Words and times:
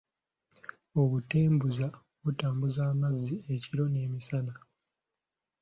Obuteebuuza 1.01 1.87
butambuza 2.23 2.81
amazzi 2.93 3.35
ekiro 3.53 3.83
n’emisana. 3.89 4.53